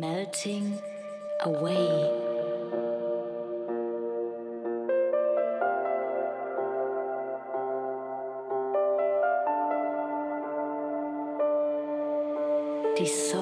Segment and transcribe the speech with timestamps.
[0.00, 0.80] Melting
[1.40, 2.22] away.
[12.96, 13.41] dissolve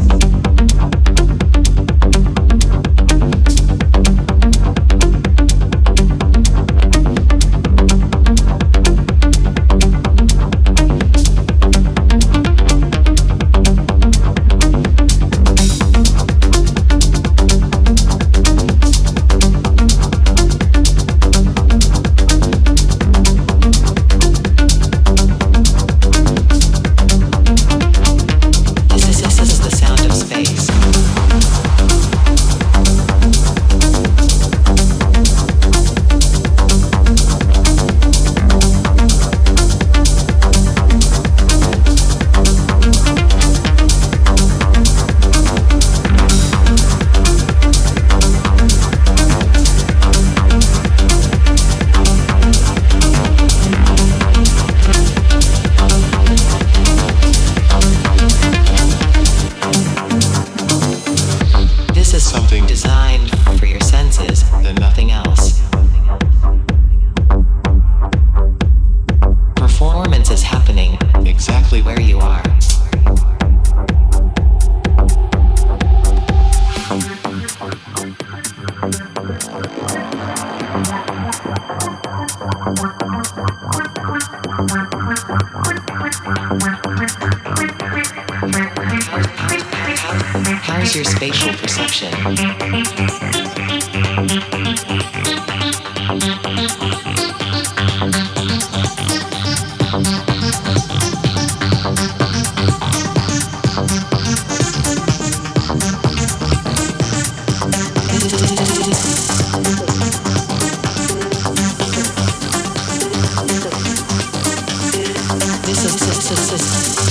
[116.31, 117.10] narcissist.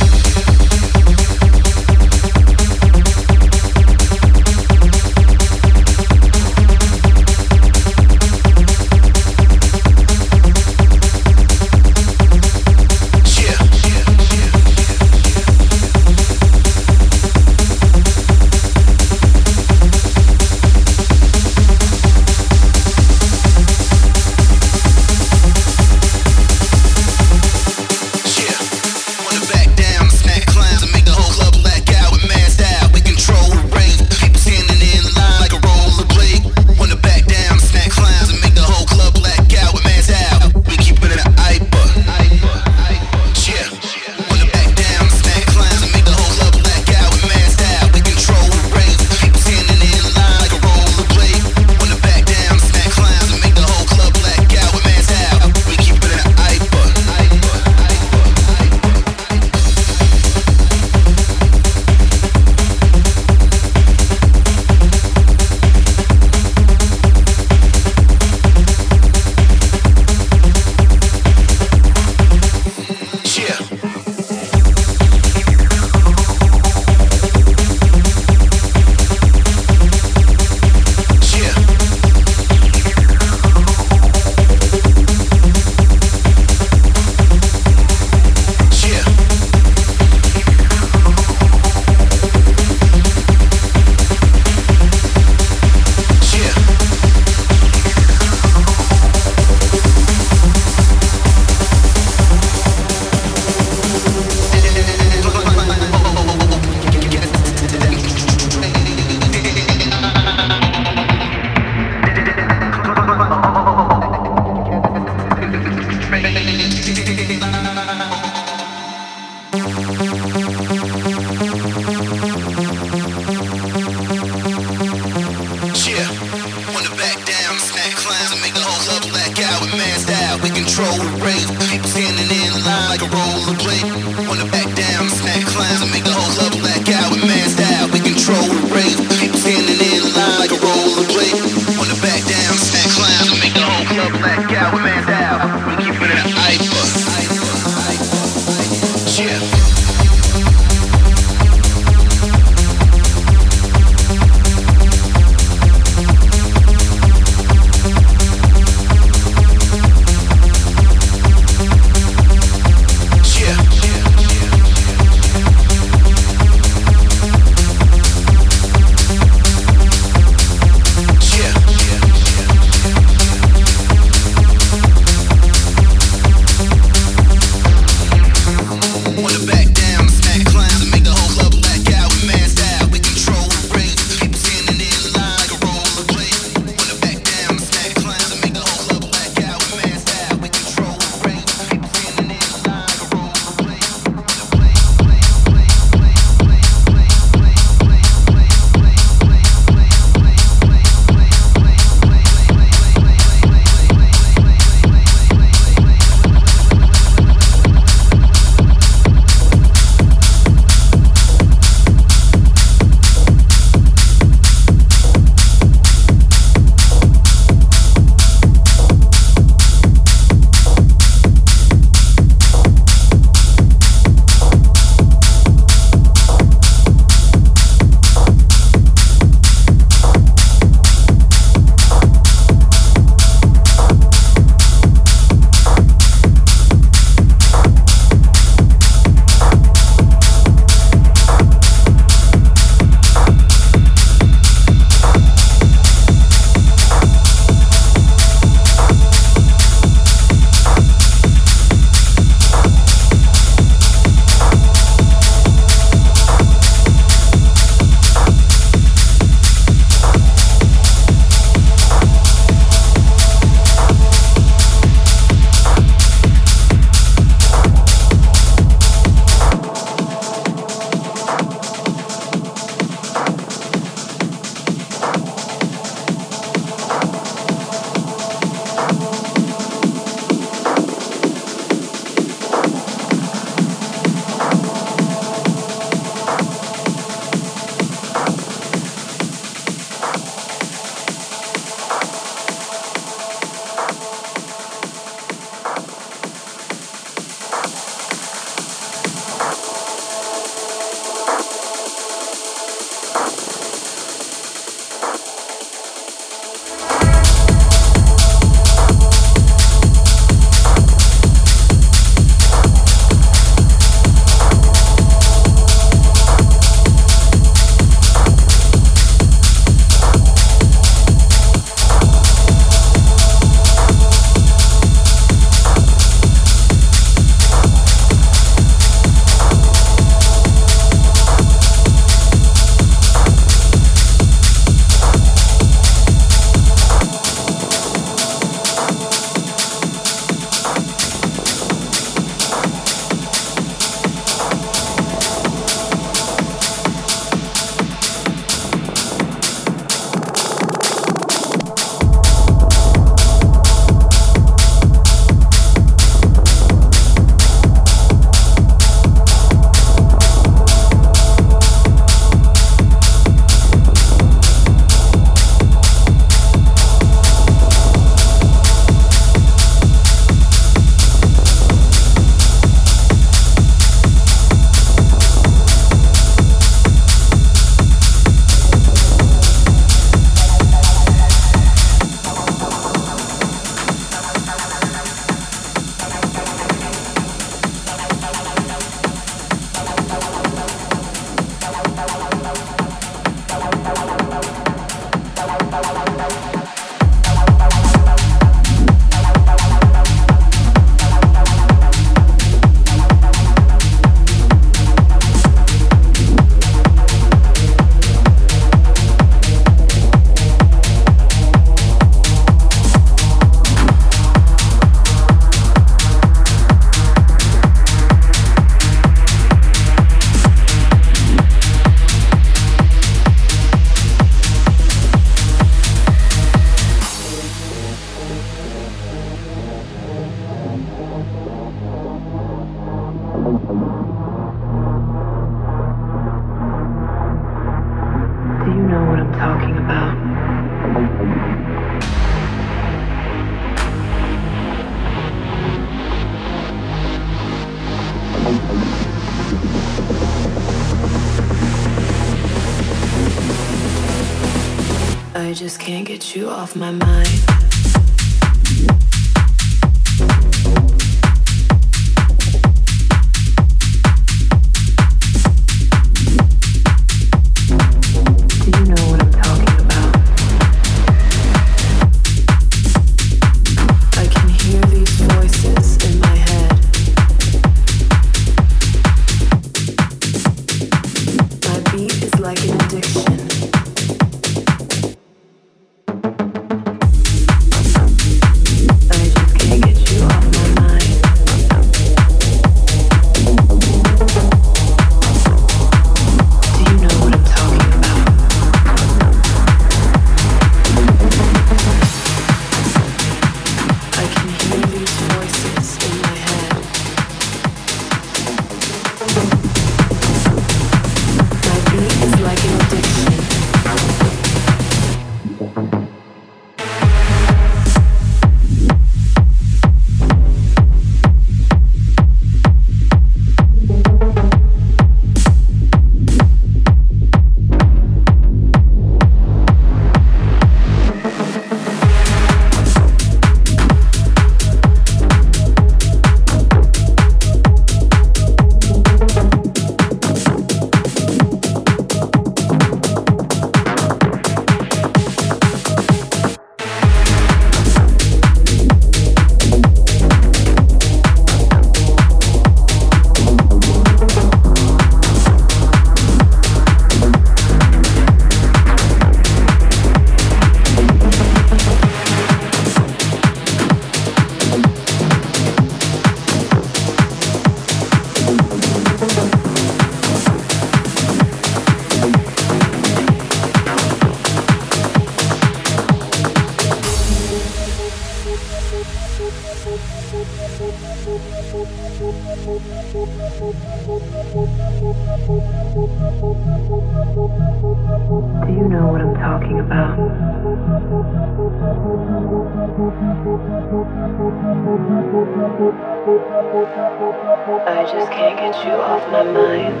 [597.84, 600.00] I just can't get you off my mind.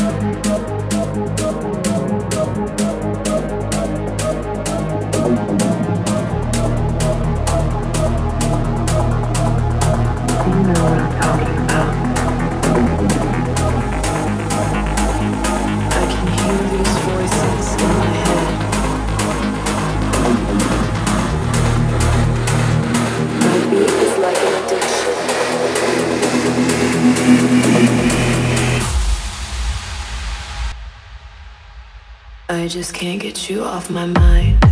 [32.69, 34.68] Just can't get you off my mind.